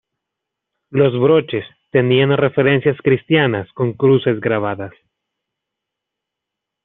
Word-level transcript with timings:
Los 0.89 1.13
broches 1.13 1.63
tenían 1.91 2.35
referencias 2.35 2.97
cristianas, 3.03 3.71
con 3.73 3.93
cruces 3.93 4.39
grabadas. 4.39 4.93